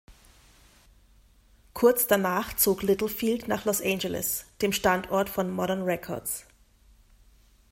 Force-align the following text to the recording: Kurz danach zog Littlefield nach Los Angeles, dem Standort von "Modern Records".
Kurz 1.75 2.07
danach 2.07 2.55
zog 2.55 2.81
Littlefield 2.81 3.47
nach 3.47 3.65
Los 3.65 3.83
Angeles, 3.83 4.45
dem 4.63 4.73
Standort 4.73 5.29
von 5.29 5.51
"Modern 5.51 5.83
Records". 5.83 6.47